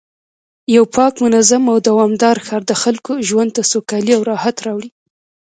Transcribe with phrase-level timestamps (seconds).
[0.75, 4.89] یو پاک، منظم او دوامدار ښار د خلکو ژوند ته سوکالي او راحت راوړي